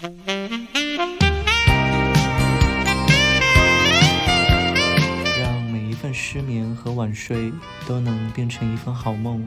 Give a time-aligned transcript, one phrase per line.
[0.00, 0.10] 让
[5.72, 7.52] 每一份失眠和晚睡
[7.88, 9.44] 都能变成一份好梦，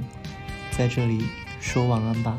[0.72, 1.24] 在这里
[1.62, 2.38] 说晚安吧。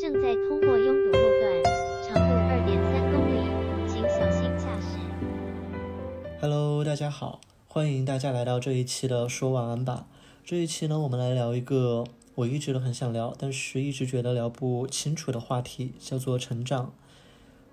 [0.00, 1.64] 正在通过拥堵路段，
[2.06, 3.42] 长度二点三公里，
[3.88, 4.98] 请小心驾驶。
[6.40, 10.06] Hello，大家好，欢迎大家来到这一期的说晚安吧。
[10.44, 12.04] 这一期呢，我们来聊一个
[12.38, 16.92] 我一直都很想聊，但是一直觉得聊不清楚的话题，叫做成长。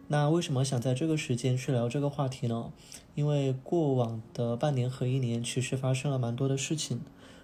[0.08, 2.72] 那为什么想在这个时间去聊这个话题呢？
[3.14, 7.02] 因为过往的半年和一年，其实发生了蛮多的事情。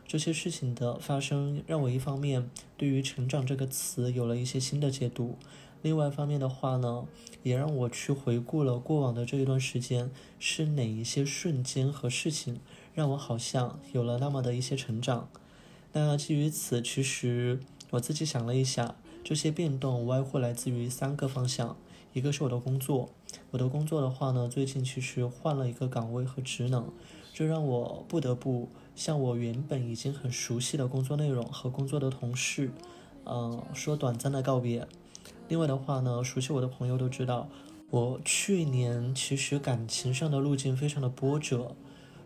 [0.07, 5.35] 这些事情的发生，让我一方面对于“成长”这个词有了一些新的解读，
[5.83, 7.05] 另外一方面的话呢，
[7.43, 10.09] 也让我去回顾了过往的这一段时间
[10.39, 12.59] 是哪一些瞬间和事情，
[12.95, 15.29] 让我好像有了那么的一些成长。
[15.93, 17.59] 那基于此，其实
[17.89, 21.75] 我自己想了一下，这些变动无外乎来自于三个方向，
[22.13, 23.09] 一个是我的工作，
[23.51, 26.89] 我的工作的话呢，最近其实换了一个岗位和职能，
[27.33, 32.71] 这让我不得不向我原本已经很熟悉的工作内容和工作的同事，
[33.25, 34.87] 嗯、说短暂的告别。
[35.49, 37.49] 另外的话呢，熟悉我的朋友都知道，
[37.89, 41.75] 我去年其实感情上的路径非常的波折，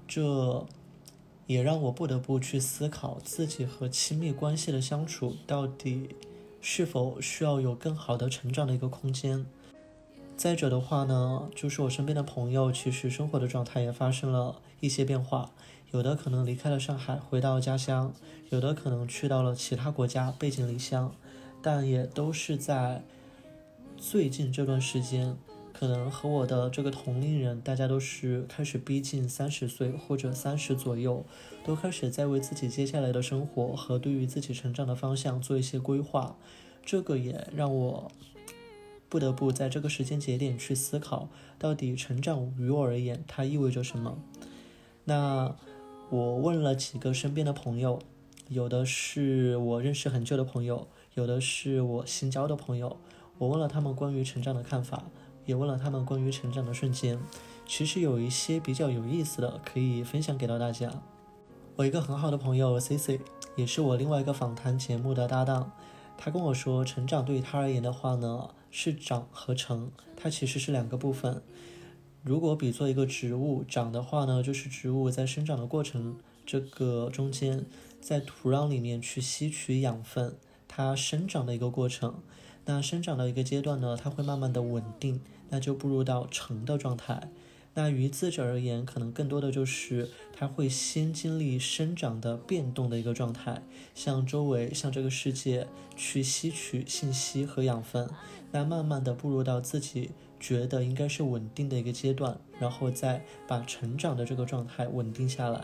[0.08, 0.67] 这
[1.48, 6.10] 也让我不得不去思考自己和亲密关系的相处到底
[6.60, 9.46] 是否需要有更好的成长的一个空间。
[10.36, 15.52] 再者的话呢，就是我身边的朋友，其实生活的状态也发生了一些变化，
[15.92, 18.12] 有的可能离开了上海，回到家乡；
[18.50, 21.16] 有的可能去到了其他国家，背井离乡，
[21.62, 23.04] 但也都是在
[23.96, 25.38] 最近这段时间，
[25.78, 31.26] 可能和我的这个同龄人，大家都是开始逼近三十岁或者三十左右，
[31.66, 36.38] 都开始在为自己接下来的生活和对于自己成长的方向做一些规划。
[36.86, 38.09] 这个也让我
[39.09, 41.28] 不得不在这个时间节点去思考，
[41.59, 44.17] 到底成长于我而言它意味着什么。
[45.04, 45.58] 那
[46.10, 47.99] 我问了几个身边的朋友，
[48.48, 52.95] 有的是我认识很久的朋友，有的是我新交的朋友。
[53.38, 55.04] 我问了他们关于成长的看法，
[55.45, 57.20] 也问了他们关于成长的瞬间。
[57.66, 60.92] 其实有一些比较有意思的，可以分享给到大家。
[61.76, 63.20] 我一个很好的朋友 C C，
[63.55, 65.72] 也是我另外一个访谈节目的搭档。
[66.17, 71.42] 他跟我说，成长对于他而言的话呢，是长和成，它其实是两个部分。
[72.23, 77.66] 如果比作一个植物，长的话呢，就是植物在生长的过程这个中间，
[78.00, 82.16] 在土壤里面去吸取养分，它生长的一个过程。
[82.65, 87.30] 那生长到一个阶段呢，它会慢慢的稳定，那就步入到成的状态。
[87.77, 93.61] 那于自者而言，可能更多的就是它会先经历生长的变动的一个状态，
[93.93, 98.09] 向周围、向这个世界去吸取信息和养分，
[98.52, 105.61] 那慢慢的步入到自己觉得应该是稳定的一个阶段，然后再把成长的这个状态稳定下来。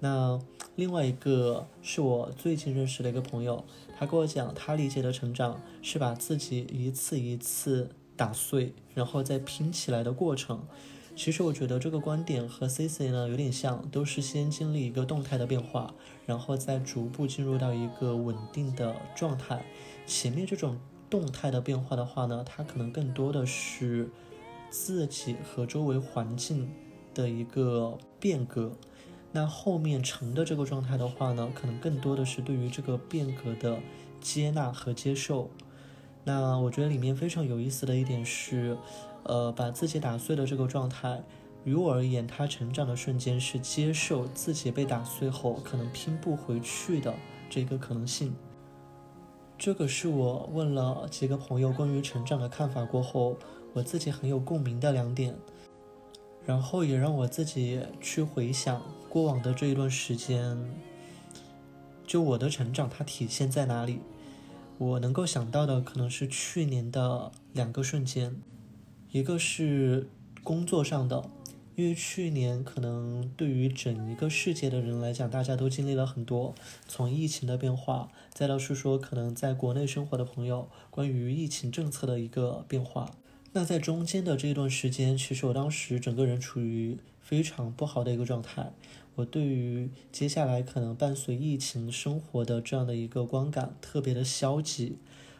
[0.00, 0.38] 那
[0.76, 3.62] 另外一个是我最近认识的一个朋友，
[3.98, 10.66] 他跟我讲，他理解的成长是把自己一次一次打碎，然后再拼起来的过程。
[11.14, 15.92] 其实我觉得这个观点和 C C 呢有点像，都是先经历一个动态的变化，
[16.24, 19.62] 然后再逐步进入到一个稳定的状态。
[20.06, 20.78] 前面这种
[21.10, 24.08] 动态的变化的话呢，它可能更多的是
[24.70, 26.70] 自己和周围环境
[27.12, 28.72] 的一个变革。
[29.32, 33.78] 那后面成的这个状态的话呢，可能更多的是对于这个变革的
[34.20, 35.48] 接纳和接受。
[36.24, 38.76] 那我觉得里面非常有意思的一点是，
[39.22, 41.22] 呃，把自己打碎的这个状态，
[41.64, 47.14] 于我而言，它成长的瞬间是接受自己被打碎后可能拼不回去的
[47.48, 48.34] 这个可能性。
[49.56, 53.36] 这个是我问了几个朋友关于成长的看法过后，
[53.74, 55.36] 我自己很有共鸣的两点。
[56.46, 60.56] 然后也让我自己去回想过往的这一段时间，
[62.06, 63.98] 就我的成长它体现在哪里？
[64.78, 68.36] 我能够想到的可能是去年的两个瞬间，
[69.10, 70.08] 一个是
[70.44, 71.28] 工作上的，
[71.74, 76.54] 因为去年可能对于整一个世界的人来讲，大家都经历了很多，
[76.86, 83.10] 从疫情的变化，再到是说可能在国内生活的朋友关于疫情政策的一个变化。
[83.52, 88.72] 那在中间的这段时间，其实我当时整个人处于非常不好的一个状态。
[89.16, 94.96] 我对于接下来可能伴随疫情生活的这样的一个观感特别的消极，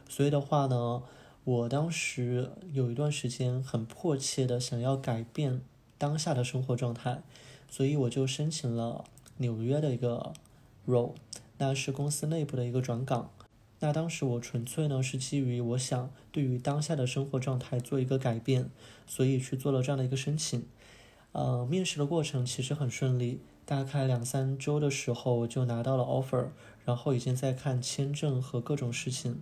[0.08, 1.02] 所以的话呢，
[1.44, 5.62] 我当时有一段时间很迫切的想要改变
[5.96, 7.22] 当下的生活状态，
[7.70, 9.04] 所以我就申请了
[9.38, 10.32] 纽约的一个
[10.86, 11.14] role，
[11.58, 13.30] 那是公司内部的一个转岗。
[13.82, 18.68] 那当时我纯粹呢是基于我想对于当下的生活状态做一个改变，
[19.06, 20.66] 所以去做了这样的一个申请。
[21.32, 23.40] 呃，面试的过程其实很顺利，
[23.70, 26.48] 大概两三周的时候就拿到了 offer，
[26.84, 29.40] 然后已经在看签证和各种事情。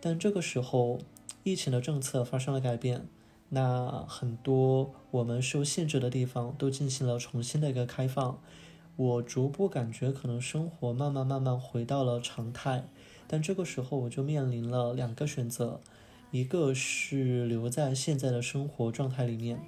[0.00, 0.98] 但这个时候，
[1.44, 3.06] 疫情的政策发生了改变，
[3.50, 8.40] 那很多我们受限制的地方都进行了重新的一个开放。
[8.96, 12.88] 我逐步感觉可能生活慢慢慢慢回到了常态，
[13.28, 15.80] 但这个时候我就面临了两个选择，
[16.32, 19.60] 一个是留在现在的生活状态里面。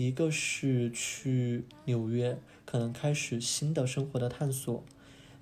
[0.00, 4.82] 一个是去纽约，可能开始新的生活的探索。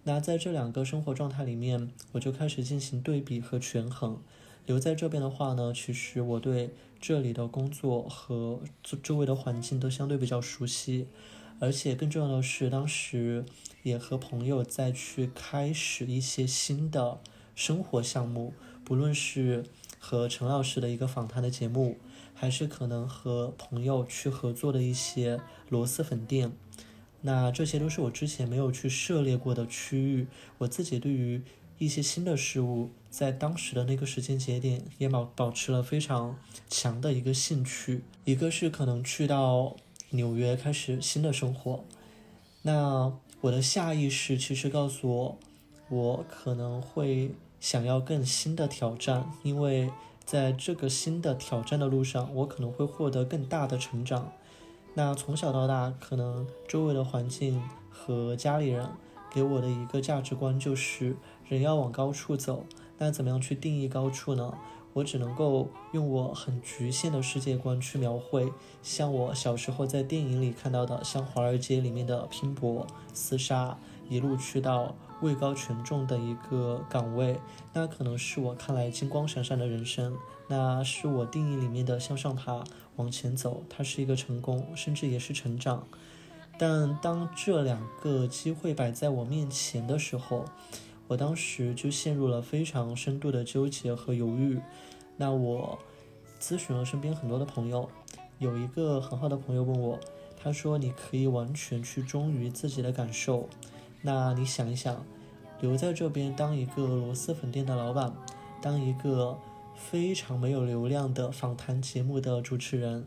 [0.02, 4.20] 那在这两个生活状态里面，我就开始进行对比和权衡。
[4.66, 6.70] 留在这边的话呢，其实我对
[7.00, 8.60] 这里的工作和
[9.00, 11.06] 周围的环境都相对比较熟悉，
[11.60, 13.44] 而且更重要的是，当时
[13.84, 17.20] 也和朋友再去开始一些新的
[17.55, 18.52] 生活项目，
[18.84, 19.64] 不论是
[20.00, 21.96] 和陈老师的一个访谈的节目。
[22.40, 26.52] 还是可能和朋友去合作的一些螺蛳粉店，
[27.23, 30.29] 那这些都是我之前没有去涉猎过的区域。
[30.58, 31.43] 我自己对于
[31.79, 36.38] 一些新的事物，在当时的那个时间节点，也保保持了非常
[36.69, 38.05] 强的一个兴趣。
[38.25, 39.75] 一个是可能去到
[40.11, 41.84] 纽约开始新的生活，
[42.62, 45.38] 那我的下意识其实告诉我，
[45.88, 49.91] 我可能会想要更新的挑战，因为。
[50.29, 54.31] 在这个新的挑战的路上，我可能会获得更大的成长。
[54.93, 58.87] 那从小到大，可能周围的环境和家里人
[59.33, 61.17] 给我的一个价值观就是
[61.49, 62.67] 人要往高处走。
[62.99, 64.53] 那怎么样去定义高处呢？
[64.93, 68.53] 我只能够用我很局限的世界观去描绘，
[68.83, 74.94] 像我小时候在电影里看到的，像华尔街里面的拼搏、厮杀，一路去到。
[75.20, 77.40] 位高权重的一个岗位，
[77.72, 80.16] 那可能是我看来金光闪闪的人生，
[80.46, 82.62] 那是我定义里面的向上爬、
[82.94, 85.88] 往前走，它是一个成功，甚至也是成长。
[86.56, 90.44] 但当这两个机会摆在我面前的时候，
[91.08, 94.60] 我当时就陷入了非常深度的纠结和犹豫。
[95.16, 95.76] 那我
[96.38, 97.90] 咨询了身边很多的朋友，
[98.38, 99.99] 有一个很好的朋友问我，
[100.40, 103.49] 他说：“你可以完全去忠于自己的感受。”
[104.03, 105.05] 那你想一想，
[105.61, 108.15] 留在这边当一个螺蛳粉店的老板，
[108.62, 109.37] 当一个
[109.75, 113.06] 非常没有流量的访谈节目的主持人，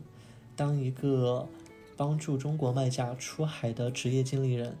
[0.54, 1.48] 当一个
[1.96, 4.76] 帮助中国卖家出海的职业经理人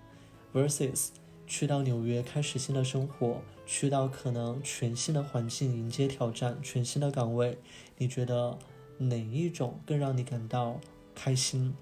[0.54, 1.08] ，versus
[1.46, 7.58] 去到纽约开始新的生活，去到可能全新的环境迎接挑战，全新的岗位，
[7.96, 8.58] 你觉得
[8.98, 10.78] 哪一种更让你感到
[11.14, 11.74] 开心？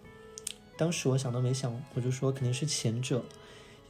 [0.77, 3.25] 当时我想都没想，我就说肯定是前者。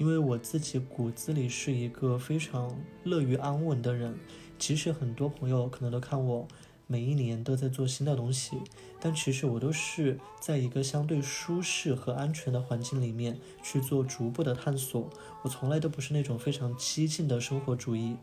[0.00, 2.74] 因为我自己骨子里是一个非常
[3.04, 4.18] 乐于安稳的人，
[4.58, 6.48] 即使很多朋友可能都看我
[6.86, 8.56] 每一年都在做新的东西，
[8.98, 15.10] 但其实我都是在一个相对舒适和安全的环境里面去做逐步的探索。
[15.42, 18.16] 我从来都不是那种非常激进的生活主义。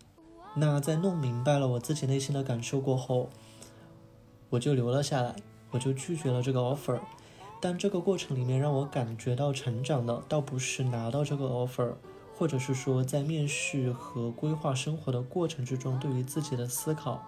[0.55, 3.29] 那在弄明白了我自己内心的感受过后，
[4.49, 5.35] 我就留了下来，
[5.69, 6.99] 我就拒绝了这个 offer。
[7.59, 11.93] 但这个过程里面让我感觉到成长的，倒不是拿到这个 offer，
[12.35, 17.25] 或者是说在面试和规划生活的过程之中对于自己的思考，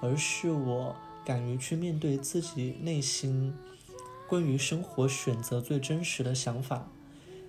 [0.00, 0.94] 而是我
[1.24, 3.52] 敢于去面对自己内心
[4.28, 6.88] 关于生活选择最真实的想法。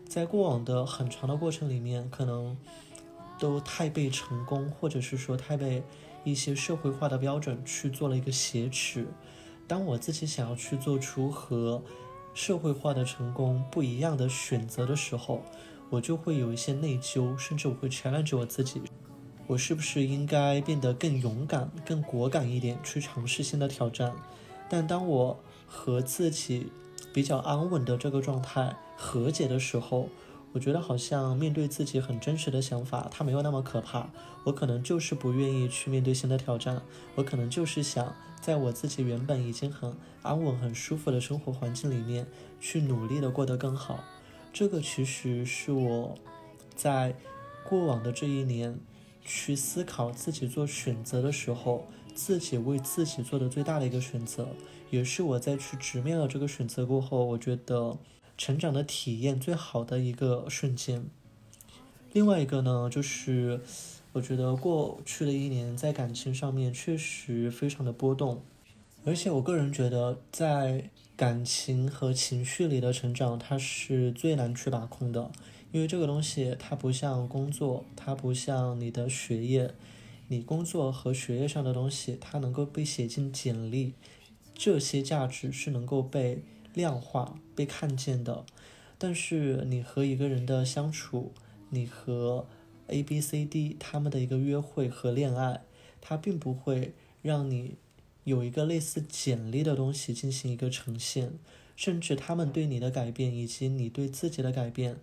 [0.08, 2.58] 在过往的很长的过程里面，可能
[3.40, 5.84] 都太被成功，或者是说太被
[6.24, 9.08] 一些社会化的标准去做了一个挟持。
[9.68, 11.82] 当我自己想要去做出和
[12.36, 15.42] 社会化的成功不一样的选择的时候，
[15.90, 18.82] 我就会有一些内疚，甚至我会 challenge 我自己，
[19.48, 24.14] 我是不是应该变得更勇敢、更果敢一点，去尝试新的挑战？
[24.68, 26.68] 但当我和自己
[27.14, 30.10] 比较安稳的这个状态和解的时候，
[30.56, 34.10] 我觉得好像面对自己很真实的想法，它没有那么可怕。
[34.46, 36.82] 我可能就是不愿意去面对新的挑战，
[37.16, 38.16] 我可能就是想。
[38.40, 42.28] 在我自己原本已经很安稳、很舒服的生活环境里面，
[42.62, 44.04] 去努力的过得更好，
[44.54, 46.16] 这个其实是我
[46.76, 47.16] 在
[47.68, 48.80] 过往的这一年
[49.24, 54.48] 去思考自己做选择的时候，自己为自己做的最大的一个选择，
[54.92, 57.98] 也是我在去直面了这个选择过后，我觉得
[58.38, 61.06] 成长的体验最好的一个瞬间。
[62.14, 63.62] 另外一个呢，就是。
[64.16, 68.42] 我觉得过去的一年在感情上面确实非常的波动，
[69.04, 75.30] 而且我个人觉得在感情和情绪里的成长，它是最难去把控的，
[75.74, 79.74] 因为这个东西它不像工作，它不像你的学业，
[80.30, 83.96] 你工作和学业上的东西，它能够被写进简历，
[84.54, 86.42] 这些价值是能够被
[86.76, 88.46] 量化、被看见的。
[89.00, 91.32] 但是你和一个人的相处，
[91.70, 92.46] 你和
[92.88, 95.62] A、B、C、D 他们的一个约会和恋爱，
[96.00, 97.76] 它并不会让你
[98.24, 101.34] 有一个类似简历的东西进行一个呈现，
[101.76, 104.98] 甚至他们对你的改变以及你对自己的改变。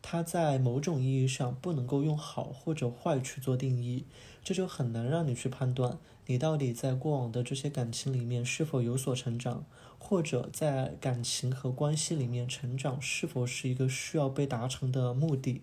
[0.00, 4.04] 它在某种意义上不能够用好或者坏去做定义，
[4.44, 9.64] 这就很难让你去判断你到底在过往的这些感情里面是否有所成长，
[9.98, 15.62] 或者在感情和关系里面成长是否是一个需要被达成的目的。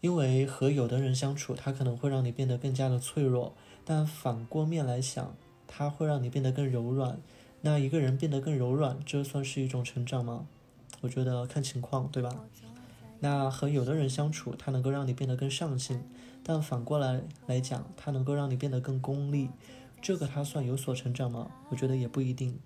[0.00, 5.34] 因为和有的人相处，他可能会让你变得更加的脆弱，但反过面来想，
[5.66, 7.20] 他会让你变得更柔软。
[7.60, 10.46] 那一个人变得更柔软，这算是一种成长吗？
[11.02, 12.34] 我觉得看情况，对吧？
[13.20, 16.02] 那和有的人相处，他能够让你变得更上进，
[16.42, 19.50] 但反过来来讲，他能够让你变得更功利，
[20.00, 21.50] 这个他算有所成长吗？
[21.68, 22.58] 我觉得也不一定。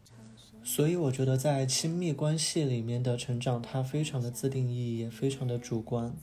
[0.66, 6.16] 所以我觉得在亲密关系里面的成长，它非常的自定义，也非常的主观。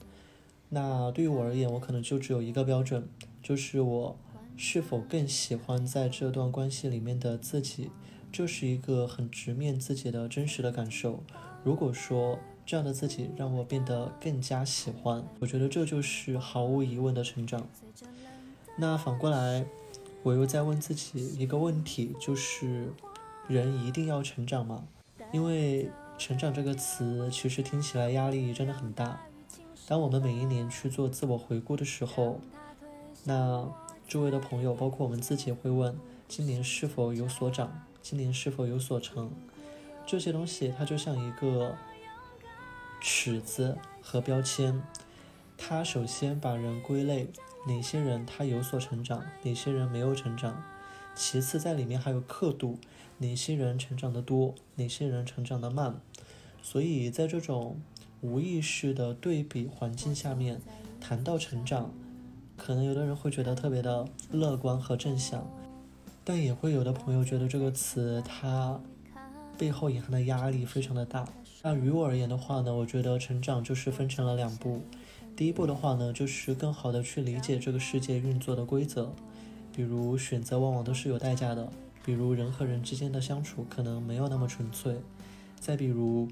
[0.70, 3.08] 那对于我而言，我可能就只有一个标准，
[3.44, 4.18] 就是我
[4.58, 7.92] 是否更喜欢在这段关系里面的自己，
[8.32, 11.24] 这是一个很直面自己的真实的感受。
[11.64, 17.68] 如果说，这样的自己让我变得更加喜欢，我觉得这就是毫无疑问的成长。
[18.78, 19.66] 那反过来，
[20.24, 22.92] 我又在问自己一个问题，就是
[23.52, 24.86] 人一定要成长吗？
[25.32, 29.20] 因为成长这个词其实听起来压力真的很大。
[29.88, 32.40] 当我们每一年去做自我回顾的时候，
[33.26, 33.70] 那
[34.08, 37.86] 周围的朋友，包括我们自己，会问：今年是否有所长？
[38.02, 39.30] 今年是否有所成？
[40.06, 41.76] 这些东西它就像一个。
[43.04, 44.80] 尺子和标签，
[45.58, 47.28] 它首先把人归类，
[47.66, 50.64] 哪些人他有所成长，哪些人没有成长。
[51.16, 52.78] 其次在里面还有刻度，
[53.20, 56.00] 哪些人成长的多，哪些人成长的慢。
[56.64, 57.80] 所以在这种
[58.22, 60.62] 无意识的对比环境下面，
[61.00, 61.92] 谈到成长，
[62.56, 65.48] 可能有的人会觉得特别的乐观和正向，
[66.24, 68.80] 但也会有的朋友觉得这个词它
[69.58, 71.28] 背后隐含的压力非常的大。
[71.64, 74.82] 那于我而言的话呢，我觉得成长就是分成了两步。
[75.36, 79.14] 第一步的话呢，就是更好的去理解这个世界运作的规则，
[79.76, 81.72] 比如选择往往都是有代价的，
[82.04, 84.96] 比如人和人之间的相处可能没有那么纯粹，
[85.60, 86.28] 再比如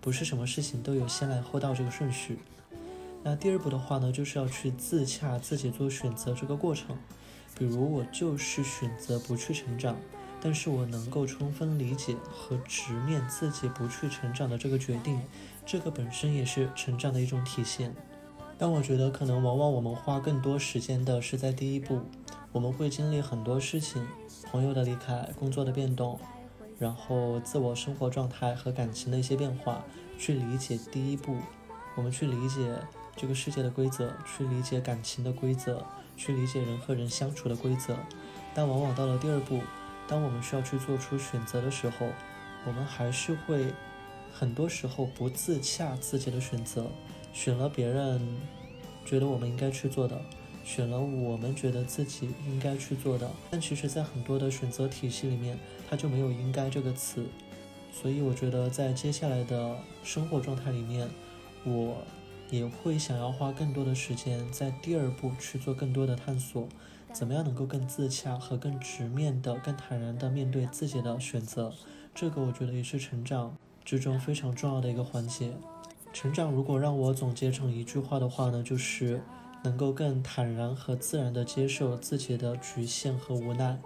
[0.00, 2.38] 不是什么事情都有先来后到这个顺序。
[3.22, 6.96] 那第二步的话呢，就是要去自洽自己做选择这个过程，
[7.58, 9.96] 比如我就是选择不去成长。
[10.42, 15.20] 但是我能够充分理解和直面自己不去成长的这个决定，
[15.66, 17.94] 这个本身也是成长的一种体现。
[18.56, 22.00] 但我觉得可能往往我们花更多时间的是在第一步，
[22.52, 24.04] 我们会经历很多事情，
[24.50, 26.18] 朋友的离开、工作的变动，
[26.80, 29.84] 然后自我生活状态和感情的一些变化，
[30.18, 31.36] 去理解第一步，
[31.96, 32.74] 我们去理解
[33.14, 37.96] 这个世界的规则，去理解感情的规则，去理解人和人相处的规则。
[38.52, 39.60] 但往往到了第二步。
[40.08, 42.08] 当我们需要去做出选择的时候，
[42.66, 43.72] 我们还是会
[44.32, 46.90] 很多时候不自洽自己的选择，
[47.32, 48.20] 选了别人
[49.04, 50.20] 觉得我们应该去做的，
[50.64, 53.30] 选了我们觉得自己应该去做的。
[53.50, 57.24] 但其实，在很多的选择体系里面，它就没有“应该”这个词。
[57.92, 61.08] 所以，我觉得在接下来的生活状态里面，
[61.64, 61.96] 我
[62.50, 66.68] 也会想要花更多的时间在第二步去做更多的探索。
[67.12, 71.72] 怎么样能够更自洽和更直面的、更坦然的面对自己的选择？
[72.14, 75.52] 这个我觉得也是成长之中非常重要的一个环节。
[76.12, 79.20] 成长如果让我总结成一句话的话呢，就是
[79.62, 83.78] 能够更坦然和自然地接受自己的局限和无奈。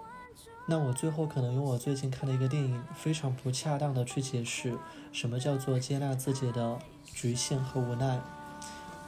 [0.67, 4.77] 那我最后可能用我最近看的一个电影，非常不恰当的去解释
[5.11, 8.19] 什么叫做接纳自己的局限和无奈。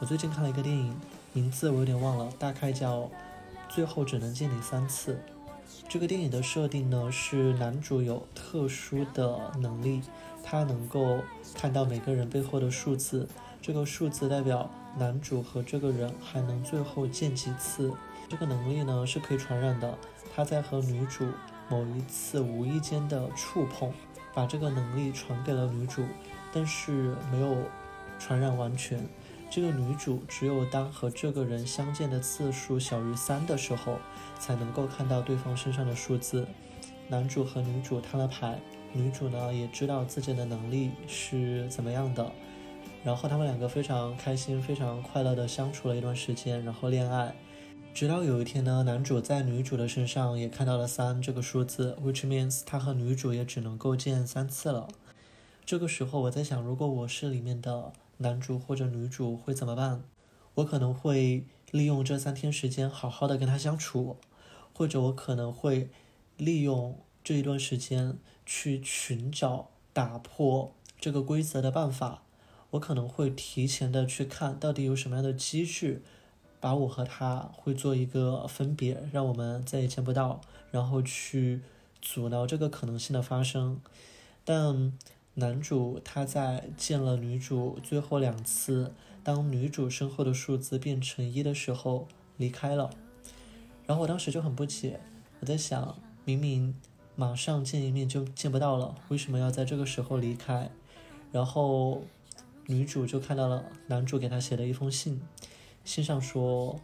[0.00, 0.94] 我最近看了一个电影，
[1.32, 3.10] 名字我有点忘了，大概叫。
[3.68, 5.20] 最后只能见你三次。
[5.90, 10.00] 这个电影的设定呢，是男主有特殊的能力，
[10.42, 11.18] 他能够
[11.54, 13.28] 看到每个人背后的数字，
[13.60, 17.92] 这个数字代表男主和这个人还能最后见几次。
[18.28, 19.96] 这个能力呢是可以传染的，
[20.34, 21.26] 他在和女主
[21.68, 23.92] 某一次无意间的触碰，
[24.34, 26.04] 把这个能力传给了女主，
[26.52, 27.56] 但是没有
[28.18, 29.06] 传染完全。
[29.50, 33.98] 这个女主只有当和这个人相见的次数小于三的时候，
[34.38, 36.46] 才能够看到对方身上的数字。
[37.08, 38.60] 男主和女主摊了牌，
[38.92, 42.30] 女主呢也知道自己的能力是怎么样的，
[43.04, 47.34] 然后他们两个非常开心、非常快乐的相处了一段时间，然后恋爱。
[47.94, 54.88] 直到有一天呢，男主在女主的身上也看到了三这个数字，which means 他和女主也只能够见三次了。
[55.64, 60.04] 这个时候我在想，如果我是里面的男主或者女主会怎么办？
[60.56, 64.16] 我可能会利用这三天时间好好的跟他相处，
[64.72, 65.90] 或者我可能会
[66.36, 72.22] 利用这一段时间去寻找打破这个规则的办法。
[72.70, 76.02] 我可能会提前的去看到底有什么样的机制。
[76.60, 80.40] 把我和他会做一个分别，让我们再也见不到，
[80.72, 81.60] 然后去
[82.02, 83.80] 阻挠这个可能性的发生。
[84.44, 84.92] 但
[85.34, 92.90] 男主他在见了女主最后两次，当女主身后的数字变成一的时候离开了。
[93.86, 94.98] 然后我当时就很不解，
[95.38, 96.74] 我在想，明明
[97.14, 100.72] 马上见一面就见不到了，为什么要在这个时候离开？
[101.30, 102.02] 然后
[102.70, 105.22] 女主就看到了男主给她写的一封信。
[105.84, 106.78] 信上说，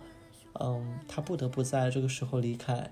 [0.54, 2.90] 嗯，他不得不在这个时候离开，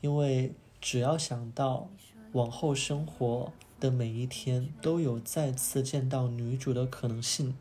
[0.00, 1.90] 因为只要想到
[2.32, 7.54] 往后生活的每一天都有再次见到女主的可能性，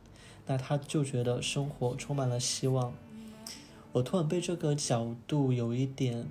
[0.47, 2.93] 那他就觉得生活充满了希望。
[3.91, 6.25] 我突然被这个角度有一点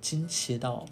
[0.00, 0.86] 惊奇到，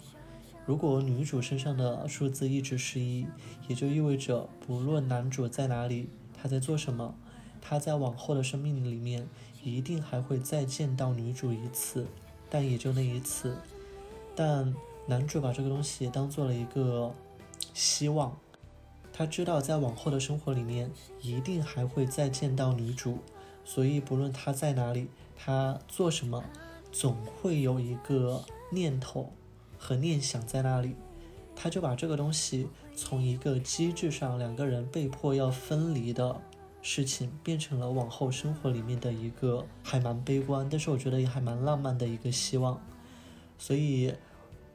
[0.65, 3.25] 如果女主身上的数字一直是一，
[3.69, 6.09] 也就意味着不论男主在哪里，
[6.41, 7.15] 他在做什么，
[7.59, 9.27] 他在往后的生命里面。
[9.63, 12.07] 一定还会再见到女主一次，
[12.49, 13.57] 但也就那一次。
[14.33, 14.73] 但
[15.07, 17.13] 男主把这个东西当做了一个
[17.73, 18.37] 希望，
[19.11, 20.89] 他知道在往后的生活里面
[21.21, 23.17] 一定还会再见到女主，
[23.65, 26.45] 所以不论他在哪里，他做什么，
[26.93, 29.33] 总会有一个念头
[29.77, 30.95] 和念想在那里。
[31.57, 36.41] 他就把这个东西从一个机制上两个人被迫要分离的。
[36.79, 42.79] 事情变成了往后生活里面的一个还蛮悲观，但是我觉得也还蛮浪漫的一个希望。
[43.57, 44.13] 所以，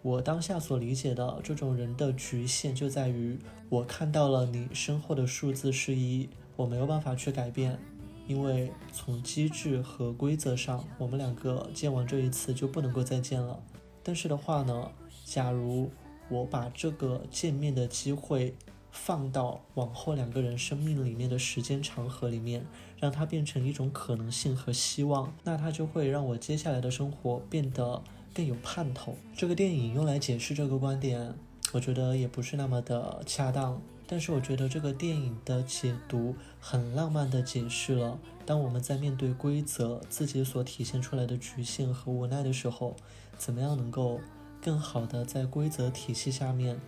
[0.02, 3.38] 我当下所理解的这种人的局限就在于，
[3.70, 7.78] 我看到了你身后的数字是一，我没有办法去改变，
[8.26, 13.58] 因为从机制和规则上，我们两个见完这一次就不能够再见了。
[14.02, 14.90] 但是的话呢，
[15.24, 15.90] 假如
[16.33, 18.55] 我把这个见面的机会。
[18.95, 22.62] 放到往后两个人生命里面的时间长河里面，
[23.01, 28.03] 让它变成一种可能性和希望，那它就会让我接下来的生活变得
[28.35, 29.16] 更有盼头。
[29.35, 31.35] 这个电影用来解释这个观点，
[31.73, 33.81] 我觉得也不是那么的恰当。
[34.07, 42.95] 但是我觉得这个电影的解读很浪漫的解释了，当我们在面对规则自己所体现出来的局限和无奈的时候，
[43.38, 44.21] 怎么样能够
[44.62, 46.81] 更好的在规则体系下面。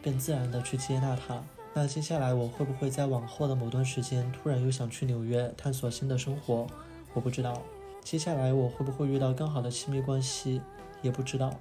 [0.00, 1.42] 更自然的去接纳它。
[1.74, 6.68] 那接下来我会不会在往后的某段时间突然又想去纽约探索新的生活？
[7.12, 7.60] 我不知道。
[8.02, 10.62] 接下来我会不会遇到更好的亲密关系？
[11.02, 11.52] 也不知道。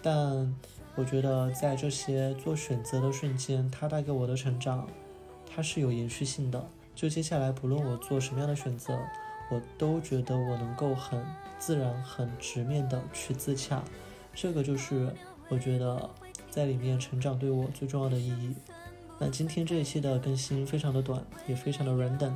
[0.00, 0.56] 但
[0.94, 4.88] 我觉得在这些做选择的瞬间，它带给我的成长，
[5.52, 6.64] 它是有延续性的。
[6.94, 8.96] 就接下来不论我做什么样的选择，
[9.50, 11.20] 我都觉得我能够很
[11.58, 13.82] 自然、很直面的去自洽。
[14.34, 15.14] 这个就是
[15.48, 16.10] 我觉得。
[16.50, 18.52] 在里面成长对我最重要的意义。
[19.20, 22.32] 那今天这一期的更新非常的短，也非常的 random，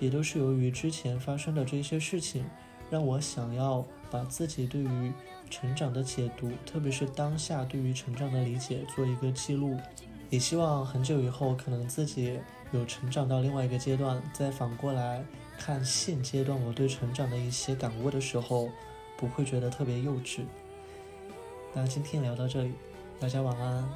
[0.00, 2.44] 也都是由于之前发生的这些事情，
[2.90, 5.12] 让我想要把自己对于
[5.48, 9.78] 成长的解读，特别是当下对于成长的理解做一个记录。
[10.28, 12.40] 也希望很久以后，可能自己
[12.72, 15.24] 有成长到另外一个阶段，再反过来
[15.56, 18.68] 看现阶段我对成长的一些感悟的时候，
[19.16, 20.40] 不会觉得特别幼稚。
[21.76, 22.72] 那今天聊到这里。
[23.20, 23.86] 大家晚安。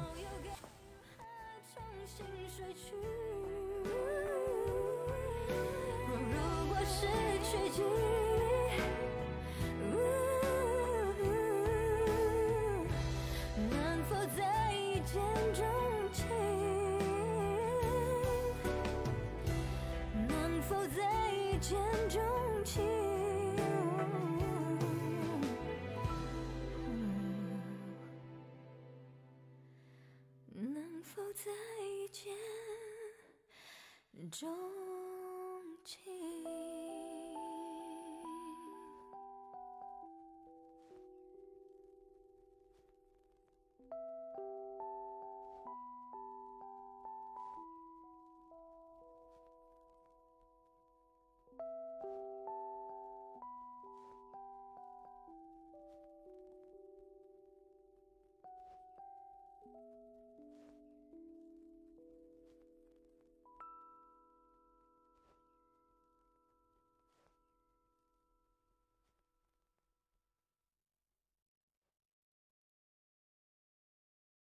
[21.61, 21.77] 见，
[22.09, 22.21] 钟
[22.65, 23.90] 情。